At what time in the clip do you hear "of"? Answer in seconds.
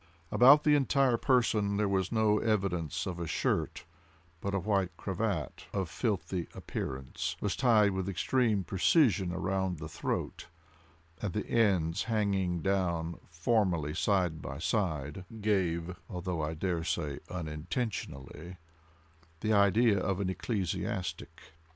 3.05-3.19, 5.73-5.91, 19.99-20.19